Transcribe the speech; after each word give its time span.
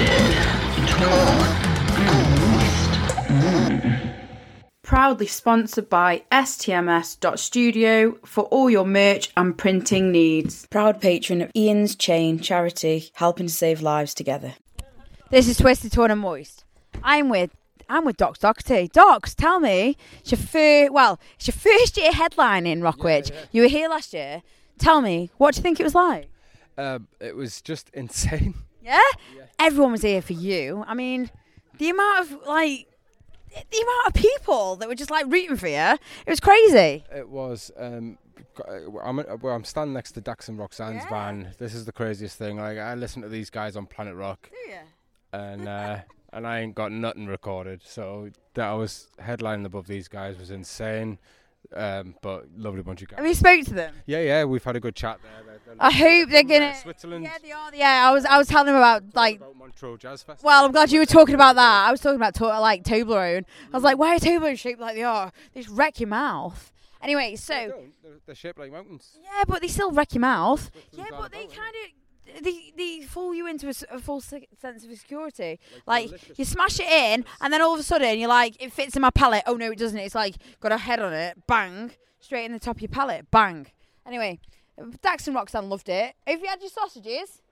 twisted, 0.00 0.88
torn, 0.88 1.46
and 1.98 2.30
moist. 2.40 4.00
Proudly 4.82 5.26
sponsored 5.26 5.88
by 5.88 6.24
STMS.studio 6.32 8.18
for 8.24 8.44
all 8.44 8.70
your 8.70 8.86
merch 8.86 9.30
and 9.36 9.56
printing 9.56 10.10
needs. 10.10 10.66
Proud 10.66 11.00
patron 11.00 11.42
of 11.42 11.50
Ian's 11.54 11.94
Chain 11.94 12.40
charity, 12.40 13.10
helping 13.14 13.46
to 13.46 13.52
save 13.52 13.82
lives 13.82 14.14
together. 14.14 14.54
This 15.30 15.46
is 15.46 15.58
Twisted, 15.58 15.92
Torn 15.92 16.10
and 16.10 16.20
Moist. 16.20 16.64
I'm 17.04 17.28
with 17.28 17.50
I'm 17.88 18.04
with 18.04 18.16
Dox 18.16 18.38
Docherty. 18.38 18.90
Dox, 18.92 19.34
tell 19.34 19.58
me, 19.58 19.96
it's 20.20 20.30
your 20.30 20.38
first, 20.38 20.92
well, 20.92 21.18
it's 21.34 21.48
your 21.48 21.54
first 21.54 21.96
year 21.96 22.12
headline 22.12 22.64
in 22.64 22.82
Rockwich. 22.82 23.32
You 23.50 23.62
were 23.62 23.68
here 23.68 23.88
last 23.88 24.12
year. 24.14 24.42
Tell 24.78 25.00
me, 25.00 25.30
what 25.38 25.54
do 25.54 25.58
you 25.58 25.62
think 25.62 25.80
it 25.80 25.84
was 25.84 25.94
like? 25.94 26.28
Um, 26.78 27.08
it 27.18 27.34
was 27.34 27.60
just 27.60 27.90
insane. 27.94 28.54
Yeah? 28.82 29.00
Everyone 29.58 29.92
was 29.92 30.02
here 30.02 30.22
for 30.22 30.32
you. 30.32 30.84
I 30.86 30.94
mean, 30.94 31.30
the 31.78 31.90
amount 31.90 32.20
of 32.20 32.46
like 32.46 32.86
the 33.52 33.78
amount 33.78 34.06
of 34.08 34.14
people 34.14 34.76
that 34.76 34.88
were 34.88 34.94
just 34.94 35.10
like 35.10 35.26
rooting 35.26 35.56
for 35.56 35.68
you, 35.68 35.74
it 36.26 36.28
was 36.28 36.40
crazy. 36.40 37.04
It 37.14 37.28
was. 37.28 37.70
Um, 37.76 38.18
I'm, 39.04 39.16
well, 39.40 39.54
I'm 39.54 39.64
standing 39.64 39.94
next 39.94 40.12
to 40.12 40.20
Dax 40.20 40.48
and 40.48 40.58
Roxanne's 40.58 41.04
Yeah. 41.04 41.10
van. 41.10 41.54
This 41.58 41.74
is 41.74 41.84
the 41.84 41.92
craziest 41.92 42.36
thing. 42.38 42.58
Like 42.58 42.78
I 42.78 42.94
listen 42.94 43.22
to 43.22 43.28
these 43.28 43.50
guys 43.50 43.76
on 43.76 43.86
Planet 43.86 44.14
Rock, 44.14 44.50
and 45.32 45.68
uh, 45.68 45.98
and 46.32 46.46
I 46.46 46.60
ain't 46.60 46.74
got 46.74 46.92
nothing 46.92 47.26
recorded. 47.26 47.82
So 47.84 48.30
that 48.54 48.66
I 48.68 48.74
was 48.74 49.08
headlining 49.20 49.64
above 49.66 49.86
these 49.86 50.08
guys 50.08 50.38
was 50.38 50.50
insane. 50.50 51.18
Um, 51.74 52.16
but 52.22 52.46
lovely 52.56 52.82
bunch 52.82 53.02
of 53.02 53.08
guys. 53.08 53.18
Have 53.18 53.26
you 53.26 53.34
spoke 53.34 53.64
to 53.66 53.74
them? 53.74 53.94
yeah, 54.06 54.20
yeah, 54.20 54.44
we've 54.44 54.64
had 54.64 54.74
a 54.76 54.80
good 54.80 54.96
chat 54.96 55.18
there. 55.22 55.30
They're- 55.46 55.60
they're 55.66 55.76
I 55.78 55.90
hope 55.92 56.30
they're 56.30 56.42
gonna. 56.42 56.74
Switzerland. 56.74 57.24
Yeah, 57.24 57.38
they 57.40 57.52
are. 57.52 57.70
Yeah, 57.74 58.08
I 58.08 58.12
was. 58.12 58.24
I 58.24 58.38
was 58.38 58.48
telling 58.48 58.66
them 58.66 58.74
about 58.76 59.02
like. 59.14 59.36
about 59.36 59.54
Montreux 59.56 59.98
Jazz 59.98 60.22
Festival. 60.22 60.48
Well, 60.48 60.64
I'm 60.64 60.72
glad 60.72 60.90
you 60.90 60.98
were 60.98 61.06
talking 61.06 61.34
about 61.36 61.54
that. 61.54 61.86
I 61.86 61.90
was 61.92 62.00
talking 62.00 62.16
about 62.16 62.34
to- 62.36 62.46
like 62.60 62.82
Toblerone. 62.82 63.44
I 63.72 63.76
was 63.76 63.84
like, 63.84 63.96
why 63.98 64.16
are 64.16 64.18
Toblerone 64.18 64.58
shaped 64.58 64.80
like 64.80 64.96
they 64.96 65.04
are? 65.04 65.30
They 65.54 65.60
just 65.62 65.72
wreck 65.72 66.00
your 66.00 66.08
mouth. 66.08 66.72
Anyway, 67.02 67.36
so 67.36 67.54
They. 67.54 67.68
They're, 68.02 68.18
they're 68.26 68.34
shaped 68.34 68.58
like 68.58 68.72
mountains. 68.72 69.16
yeah, 69.22 69.44
but 69.46 69.62
they 69.62 69.68
still 69.68 69.92
wreck 69.92 70.12
your 70.12 70.20
mouth. 70.22 70.70
Yeah, 70.74 71.04
Switzerland's 71.04 71.22
but 71.22 71.32
they 71.32 71.46
kind 71.46 71.74
of 72.36 72.42
they 72.44 72.69
fool 73.10 73.34
you 73.34 73.46
into 73.46 73.68
a 73.68 73.98
false 73.98 74.24
sense 74.24 74.84
of 74.84 74.98
security. 74.98 75.58
Like 75.86 76.10
you 76.38 76.44
smash 76.44 76.80
it 76.80 76.88
in, 76.88 77.24
and 77.40 77.52
then 77.52 77.60
all 77.60 77.74
of 77.74 77.80
a 77.80 77.82
sudden 77.82 78.18
you're 78.18 78.28
like, 78.28 78.62
it 78.62 78.72
fits 78.72 78.96
in 78.96 79.02
my 79.02 79.10
palate. 79.10 79.42
Oh 79.46 79.56
no, 79.56 79.70
it 79.72 79.78
doesn't. 79.78 79.98
It's 79.98 80.14
like 80.14 80.36
got 80.60 80.72
a 80.72 80.78
head 80.78 81.00
on 81.00 81.12
it. 81.12 81.46
Bang, 81.46 81.92
straight 82.20 82.44
in 82.44 82.52
the 82.52 82.58
top 82.58 82.76
of 82.76 82.82
your 82.82 82.88
palate. 82.88 83.30
Bang. 83.30 83.66
Anyway, 84.06 84.40
Dax 85.02 85.26
and 85.26 85.36
Roxanne 85.36 85.68
loved 85.68 85.88
it. 85.88 86.14
Have 86.26 86.40
you 86.40 86.48
had 86.48 86.60
your 86.60 86.70
sausages? 86.70 87.42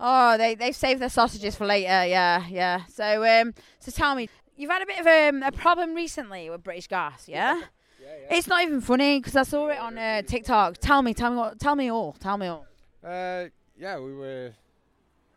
Oh, 0.00 0.36
they 0.36 0.54
they've 0.56 0.74
saved 0.74 1.00
their 1.00 1.08
sausages 1.08 1.54
for 1.54 1.66
later. 1.66 2.04
Yeah, 2.06 2.44
yeah. 2.48 2.86
So 2.86 3.24
um, 3.24 3.54
so 3.78 3.92
tell 3.92 4.14
me, 4.14 4.28
you've 4.56 4.70
had 4.70 4.82
a 4.82 4.86
bit 4.86 4.98
of 4.98 5.06
um, 5.06 5.42
a 5.42 5.52
problem 5.52 5.94
recently 5.94 6.50
with 6.50 6.64
British 6.64 6.88
Gas, 6.88 7.28
yeah? 7.28 7.60
It's 8.30 8.46
not 8.46 8.62
even 8.62 8.80
funny 8.80 9.20
because 9.20 9.36
I 9.36 9.42
saw 9.44 9.68
it 9.68 9.78
on 9.78 9.96
uh, 9.96 10.22
TikTok. 10.22 10.78
Tell 10.78 11.02
me, 11.02 11.14
tell 11.14 11.30
me 11.30 11.36
what, 11.36 11.60
tell 11.60 11.76
me 11.76 11.90
all, 11.90 12.14
tell 12.14 12.36
me 12.36 12.46
all. 12.48 12.66
Uh, 13.04 13.46
yeah, 13.82 13.98
we 13.98 14.14
were 14.14 14.52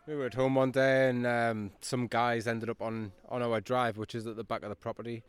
we 0.05 0.15
were 0.15 0.27
at 0.27 0.35
home 0.35 0.53
one 0.53 0.69
day, 0.69 1.09
and 1.09 1.25
um, 1.25 1.71
some 1.81 2.05
guys 2.05 2.45
ended 2.45 2.69
up 2.69 2.79
on 2.79 3.11
on 3.27 3.41
our 3.41 3.59
drive, 3.59 3.97
which 3.97 4.13
is 4.13 4.27
at 4.27 4.35
the 4.35 4.43
back 4.43 4.61
of 4.61 4.69
the 4.69 4.75
property. 4.75 5.23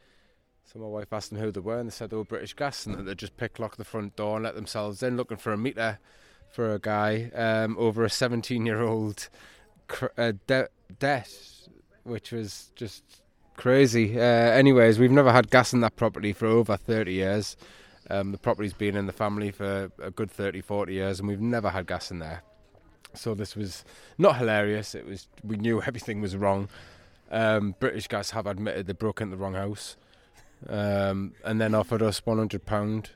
So 0.64 0.78
my 0.80 0.86
wife 0.86 1.12
asked 1.12 1.30
them 1.30 1.38
who 1.38 1.50
they 1.50 1.60
were, 1.60 1.78
and 1.78 1.88
they 1.88 1.94
said 1.94 2.10
they 2.10 2.16
were 2.16 2.24
British 2.24 2.52
Gas, 2.52 2.84
and 2.84 3.08
they 3.08 3.14
just 3.14 3.38
pick 3.38 3.54
picklocked 3.54 3.78
the 3.78 3.84
front 3.84 4.16
door 4.16 4.36
and 4.36 4.44
let 4.44 4.54
themselves 4.54 5.02
in, 5.02 5.16
looking 5.16 5.38
for 5.38 5.52
a 5.54 5.56
meter 5.56 5.98
for 6.50 6.74
a 6.74 6.78
guy 6.78 7.30
um, 7.34 7.76
over 7.78 8.04
a 8.04 8.08
17-year-old 8.08 9.28
cr- 9.88 10.06
uh, 10.18 10.32
de- 10.46 10.68
debt, 10.98 11.32
which 12.04 12.32
was 12.32 12.70
just 12.76 13.02
crazy. 13.56 14.18
Uh, 14.18 14.22
anyways, 14.22 14.98
we've 14.98 15.10
never 15.10 15.32
had 15.32 15.50
gas 15.50 15.72
in 15.72 15.80
that 15.80 15.96
property 15.96 16.32
for 16.32 16.46
over 16.46 16.76
30 16.76 17.12
years. 17.14 17.56
Um, 18.10 18.32
the 18.32 18.38
property's 18.38 18.74
been 18.74 18.96
in 18.96 19.06
the 19.06 19.12
family 19.12 19.50
for 19.50 19.90
a 20.00 20.10
good 20.10 20.30
30, 20.30 20.60
40 20.60 20.92
years, 20.92 21.18
and 21.18 21.28
we've 21.28 21.40
never 21.40 21.70
had 21.70 21.86
gas 21.86 22.10
in 22.10 22.18
there. 22.18 22.42
So 23.16 23.34
this 23.34 23.56
was 23.56 23.84
not 24.18 24.36
hilarious. 24.36 24.94
It 24.94 25.06
was 25.06 25.28
we 25.42 25.56
knew 25.56 25.82
everything 25.82 26.20
was 26.20 26.36
wrong. 26.36 26.68
Um, 27.30 27.74
British 27.80 28.06
Gas 28.08 28.30
have 28.30 28.46
admitted 28.46 28.86
they 28.86 28.92
broke 28.92 29.20
into 29.20 29.36
the 29.36 29.42
wrong 29.42 29.54
house, 29.54 29.96
um, 30.68 31.32
and 31.44 31.60
then 31.60 31.74
offered 31.74 32.02
us 32.02 32.24
one 32.24 32.38
hundred 32.38 32.66
pound. 32.66 33.10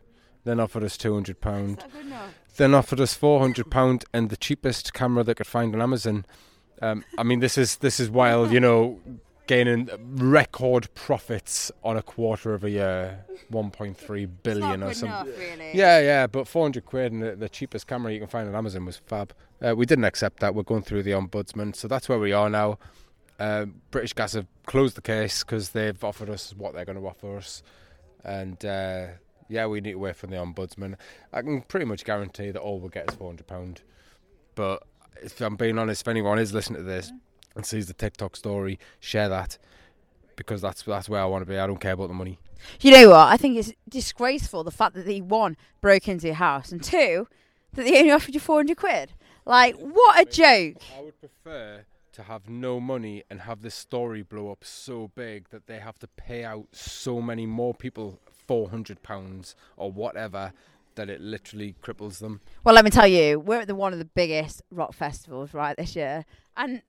Then 0.44 0.58
offered 0.58 0.82
us 0.82 0.96
two 0.96 1.14
hundred 1.14 1.40
pound. 1.40 1.84
Then 2.56 2.74
offered 2.74 3.00
us 3.00 3.14
four 3.14 3.40
hundred 3.40 3.70
pound 3.70 4.04
and 4.12 4.30
the 4.30 4.36
cheapest 4.36 4.92
camera 4.92 5.22
they 5.22 5.34
could 5.34 5.46
find 5.46 5.74
on 5.74 5.80
Amazon. 5.80 6.24
Um, 6.82 7.04
I 7.18 7.22
mean, 7.22 7.40
this 7.40 7.56
is 7.58 7.76
this 7.76 8.00
is 8.00 8.10
while 8.10 8.52
you 8.52 8.58
know 8.58 8.98
gaining 9.50 9.90
record 9.98 10.88
profits 10.94 11.72
on 11.82 11.96
a 11.96 12.02
quarter 12.02 12.54
of 12.54 12.62
a 12.62 12.70
year, 12.70 13.24
one 13.48 13.68
point 13.68 13.96
three 13.96 14.24
billion 14.24 14.80
or 14.80 14.94
something. 14.94 15.34
really. 15.36 15.72
Yeah, 15.74 15.98
yeah, 15.98 16.28
but 16.28 16.46
400 16.46 16.86
quid 16.86 17.10
and 17.10 17.20
the, 17.20 17.34
the 17.34 17.48
cheapest 17.48 17.88
camera 17.88 18.12
you 18.12 18.20
can 18.20 18.28
find 18.28 18.48
on 18.48 18.54
Amazon 18.54 18.84
was 18.84 18.98
fab. 18.98 19.32
Uh, 19.60 19.74
we 19.74 19.86
didn't 19.86 20.04
accept 20.04 20.38
that. 20.38 20.54
We're 20.54 20.62
going 20.62 20.82
through 20.82 21.02
the 21.02 21.10
ombudsman, 21.10 21.74
so 21.74 21.88
that's 21.88 22.08
where 22.08 22.20
we 22.20 22.32
are 22.32 22.48
now. 22.48 22.78
Um, 23.40 23.80
British 23.90 24.12
Gas 24.12 24.34
have 24.34 24.46
closed 24.66 24.96
the 24.96 25.02
case 25.02 25.42
because 25.42 25.70
they've 25.70 26.04
offered 26.04 26.30
us 26.30 26.54
what 26.56 26.72
they're 26.72 26.84
going 26.84 27.00
to 27.00 27.06
offer 27.08 27.36
us, 27.36 27.64
and 28.22 28.64
uh, 28.64 29.06
yeah, 29.48 29.66
we 29.66 29.80
need 29.80 29.92
to 29.92 29.98
wait 29.98 30.14
for 30.14 30.28
the 30.28 30.36
ombudsman. 30.36 30.94
I 31.32 31.42
can 31.42 31.62
pretty 31.62 31.86
much 31.86 32.04
guarantee 32.04 32.52
that 32.52 32.60
all 32.60 32.78
we'll 32.78 32.88
get 32.88 33.10
is 33.10 33.16
400 33.16 33.48
pound. 33.48 33.82
But 34.54 34.84
if 35.20 35.40
I'm 35.40 35.56
being 35.56 35.76
honest, 35.76 36.02
if 36.02 36.08
anyone 36.08 36.38
is 36.38 36.54
listening 36.54 36.82
to 36.82 36.84
this 36.84 37.10
and 37.60 37.66
sees 37.66 37.88
the 37.88 37.92
TikTok 37.92 38.36
story, 38.36 38.78
share 39.00 39.28
that 39.28 39.58
because 40.34 40.62
that's 40.62 40.82
that's 40.82 41.10
where 41.10 41.20
I 41.20 41.26
want 41.26 41.42
to 41.42 41.46
be. 41.46 41.58
I 41.58 41.66
don't 41.66 41.80
care 41.80 41.92
about 41.92 42.08
the 42.08 42.14
money. 42.14 42.38
You 42.80 42.90
know 42.92 43.10
what? 43.10 43.28
I 43.28 43.36
think 43.36 43.58
it's 43.58 43.74
disgraceful 43.86 44.64
the 44.64 44.70
fact 44.70 44.94
that 44.94 45.04
they 45.04 45.20
one 45.20 45.58
broke 45.82 46.08
into 46.08 46.26
your 46.26 46.36
house 46.36 46.72
and 46.72 46.82
two 46.82 47.28
that 47.74 47.84
they 47.84 47.98
only 47.98 48.12
offered 48.12 48.32
you 48.32 48.40
four 48.40 48.56
hundred 48.56 48.78
quid. 48.78 49.12
Like 49.44 49.76
what 49.76 50.18
a 50.18 50.24
joke! 50.24 50.76
I 50.96 51.02
would 51.02 51.20
prefer 51.20 51.84
to 52.12 52.22
have 52.22 52.48
no 52.48 52.80
money 52.80 53.24
and 53.28 53.42
have 53.42 53.60
this 53.60 53.74
story 53.74 54.22
blow 54.22 54.50
up 54.50 54.64
so 54.64 55.10
big 55.14 55.50
that 55.50 55.66
they 55.66 55.78
have 55.78 55.98
to 55.98 56.08
pay 56.08 56.42
out 56.44 56.68
so 56.72 57.20
many 57.20 57.44
more 57.44 57.74
people 57.74 58.18
four 58.46 58.70
hundred 58.70 59.02
pounds 59.02 59.54
or 59.76 59.92
whatever 59.92 60.54
that 60.94 61.10
it 61.10 61.20
literally 61.20 61.74
cripples 61.82 62.18
them. 62.18 62.40
Well, 62.64 62.74
let 62.74 62.84
me 62.84 62.90
tell 62.90 63.06
you, 63.06 63.38
we're 63.38 63.60
at 63.60 63.68
the 63.68 63.74
one 63.74 63.92
of 63.92 63.98
the 63.98 64.06
biggest 64.06 64.62
rock 64.70 64.94
festivals 64.94 65.52
right 65.52 65.76
this 65.76 65.94
year, 65.94 66.24
and 66.56 66.82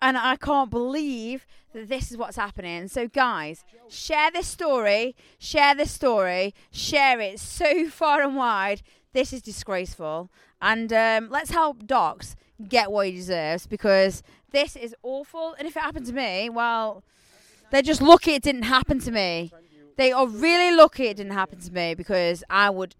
and 0.00 0.16
I 0.16 0.36
can't 0.36 0.70
believe 0.70 1.46
that 1.72 1.88
this 1.88 2.10
is 2.10 2.16
what's 2.16 2.36
happening. 2.36 2.88
So, 2.88 3.08
guys, 3.08 3.64
share 3.88 4.30
this 4.30 4.46
story, 4.46 5.14
share 5.38 5.74
this 5.74 5.90
story, 5.90 6.54
share 6.70 7.20
it 7.20 7.40
so 7.40 7.88
far 7.90 8.22
and 8.22 8.36
wide. 8.36 8.82
This 9.12 9.32
is 9.32 9.40
disgraceful, 9.42 10.30
and 10.60 10.92
um, 10.92 11.30
let's 11.30 11.50
help 11.50 11.86
Dox 11.86 12.36
get 12.68 12.90
what 12.90 13.06
he 13.06 13.12
deserves 13.12 13.66
because 13.66 14.22
this 14.50 14.76
is 14.76 14.94
awful. 15.02 15.54
And 15.58 15.66
if 15.66 15.76
it 15.76 15.80
happened 15.80 16.06
to 16.06 16.12
me, 16.12 16.50
well, 16.50 17.02
they're 17.70 17.82
just 17.82 18.02
lucky 18.02 18.32
it 18.32 18.42
didn't 18.42 18.62
happen 18.62 18.98
to 19.00 19.10
me. 19.10 19.52
They 19.96 20.12
are 20.12 20.26
really 20.26 20.76
lucky 20.76 21.04
it 21.06 21.16
didn't 21.16 21.32
happen 21.32 21.58
to 21.60 21.72
me 21.72 21.94
because 21.94 22.44
I 22.50 22.68
would 22.70 22.94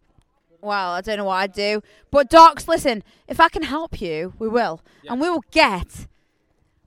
well, 0.62 0.92
I 0.92 1.00
don't 1.00 1.18
know 1.18 1.26
what 1.26 1.34
I'd 1.34 1.52
do. 1.52 1.82
But 2.10 2.28
Dox, 2.28 2.66
listen, 2.66 3.04
if 3.28 3.38
I 3.38 3.48
can 3.48 3.62
help 3.62 4.00
you, 4.00 4.32
we 4.38 4.48
will. 4.48 4.80
And 5.08 5.20
we 5.20 5.30
will 5.30 5.44
get 5.52 6.06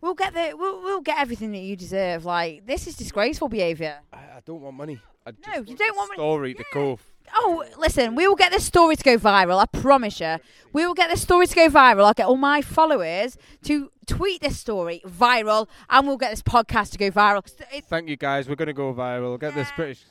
we'll 0.02 0.14
get 0.16 0.34
the 0.34 0.54
we'll, 0.58 0.82
we'll 0.82 1.02
get 1.02 1.20
everything 1.20 1.52
that 1.52 1.60
you 1.60 1.76
deserve. 1.76 2.26
Like 2.26 2.66
this 2.66 2.88
is 2.88 2.96
disgraceful 2.96 3.48
behaviour. 3.50 4.00
I, 4.14 4.18
I 4.18 4.42
don't 4.46 4.62
want 4.62 4.76
money. 4.76 5.00
I 5.26 5.32
just 5.32 5.48
No, 5.48 5.54
you 5.54 5.64
want 5.66 5.80
don't 5.80 5.98
want 5.98 6.10
money. 6.10 6.18
story 6.18 6.54
to 6.56 6.66
go. 6.74 7.00
Oh, 7.36 7.64
listen, 7.78 8.16
we 8.16 8.28
will 8.28 8.36
get 8.36 8.52
this 8.52 8.66
story 8.66 8.96
to 8.96 9.04
go 9.04 9.18
viral. 9.18 9.60
I 9.62 9.66
promise 9.68 10.20
you. 10.20 10.38
We 10.74 10.88
will 10.88 10.96
get 10.96 11.12
this 11.12 11.22
story 11.22 11.46
to 11.46 11.54
go 11.56 11.70
viral. 11.70 12.06
I'll 12.06 12.14
get 12.16 12.26
all 12.26 12.36
my 12.38 12.64
followers 12.64 13.38
to 13.66 13.92
tweet 14.08 14.42
this 14.42 14.58
story 14.60 15.04
viral, 15.06 15.68
and 15.92 16.08
we'll 16.08 16.18
get 16.18 16.32
this 16.32 16.42
podcast 16.42 16.92
to 16.94 16.98
go 16.98 17.12
viral. 17.12 17.46
It's- 17.46 17.84
Thank 17.88 18.10
you 18.10 18.18
guys. 18.18 18.50
We're 18.50 18.56
going 18.56 18.66
to 18.68 18.74
go 18.74 18.92
viral. 18.96 19.40
Get 19.40 19.54
this 19.54 19.70
British. 19.76 20.06